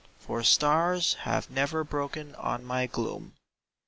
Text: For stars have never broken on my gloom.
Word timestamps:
For 0.17 0.41
stars 0.41 1.13
have 1.29 1.51
never 1.51 1.83
broken 1.83 2.33
on 2.33 2.65
my 2.65 2.87
gloom. 2.87 3.33